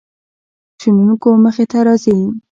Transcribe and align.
شنونکو 0.81 1.29
مخې 1.43 1.65
ته 1.71 1.79
راځي. 1.87 2.17